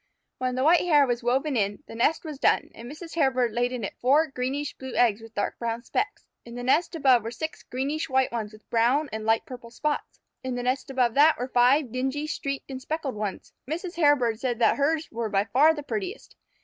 [0.39, 3.13] When the white hair was woven in, the nest was done, and Mrs.
[3.13, 6.25] Hairbird laid in it four greenish blue eggs with dark brown specks.
[6.43, 10.19] In the nest above were six greenish white ones with brown and light purple spots.
[10.43, 13.53] In the nest above that were five dingy streaked and speckled ones.
[13.69, 13.93] Mrs.
[13.95, 16.35] Hairbird said that hers were by far the prettiest.